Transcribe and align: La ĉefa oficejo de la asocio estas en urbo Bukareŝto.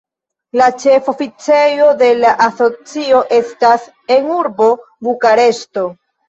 La 0.59 0.67
ĉefa 0.83 1.11
oficejo 1.11 1.89
de 1.99 2.09
la 2.21 2.31
asocio 2.45 3.21
estas 3.41 3.85
en 4.17 4.33
urbo 4.39 4.71
Bukareŝto. 5.11 5.87